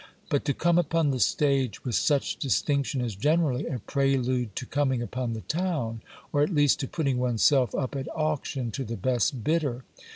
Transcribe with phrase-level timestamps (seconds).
[0.31, 4.99] But to come upon the stage with such distinction, is generally a prelude to coming
[4.99, 6.01] upon the town;
[6.33, 9.83] or at least to putting one's self up at auction to the best bidder.